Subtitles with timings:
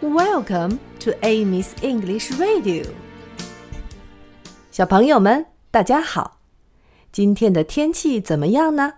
[0.00, 2.86] Welcome to Amy's English Radio。
[4.70, 6.40] 小朋友们，大家好！
[7.10, 8.94] 今天的天气怎么样呢？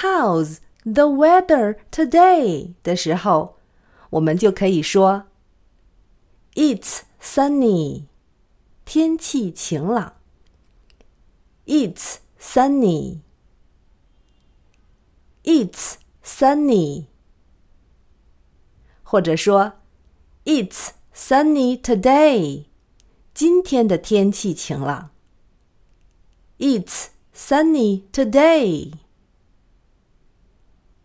[0.00, 3.58] “How's the weather today” 的时候，
[4.08, 5.24] 我们就可以说
[6.54, 8.04] “It's sunny”，
[8.86, 10.14] 天气晴朗。
[11.66, 13.19] It's sunny.
[15.43, 17.05] It's sunny.
[19.03, 19.73] 或者说，
[20.45, 22.65] It's sunny today.
[23.33, 25.11] 今天的天气晴朗。
[26.57, 28.93] It's sunny today.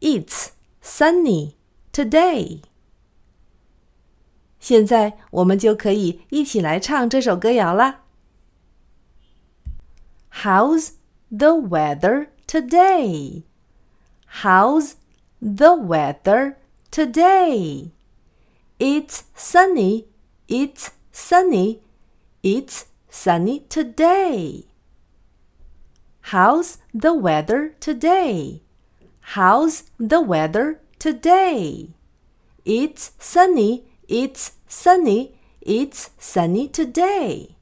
[0.00, 0.50] It's
[0.82, 1.54] sunny
[1.92, 2.62] today.
[4.58, 8.04] 现在我们就可以一起来唱这首歌谣啦。
[10.32, 10.92] How's
[11.37, 13.43] the weather today?
[14.41, 14.95] How's
[15.41, 16.57] the weather
[16.91, 17.91] today?
[18.79, 20.05] It's sunny,
[20.47, 21.81] it's sunny,
[22.41, 24.63] it's sunny today.
[26.31, 28.61] How's the weather today?
[29.35, 31.89] How's the weather today?
[32.63, 37.54] It's sunny, it's sunny, it's sunny today.